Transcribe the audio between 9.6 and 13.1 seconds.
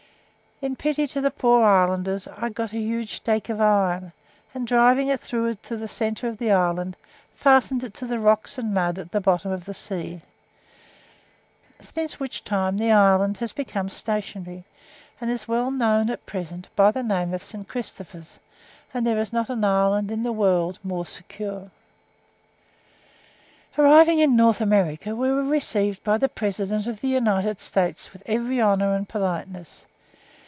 the sea, since which time the